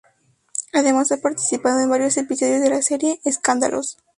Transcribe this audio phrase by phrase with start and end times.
[0.73, 3.97] Además ha participado en varios episodios de la serie "Escándalos".